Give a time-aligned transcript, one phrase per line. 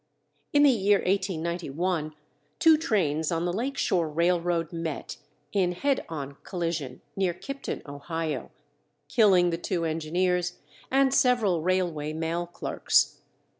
[0.51, 2.15] In the year 1891
[2.57, 5.17] two trains on the Lake Shore Railroad met
[5.53, 8.49] in head on collision near Kipton, Ohio,
[9.09, 10.57] killing the two engineers
[10.89, 13.19] and several railway mail clerks.